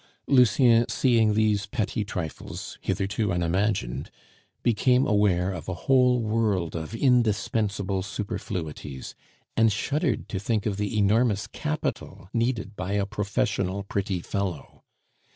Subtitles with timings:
[0.27, 4.09] Lucien, seeing these petty trifles, hitherto unimagined,
[4.63, 9.13] became aware of a whole world of indispensable superfluities,
[9.55, 14.83] and shuddered to think of the enormous capital needed by a professional pretty fellow!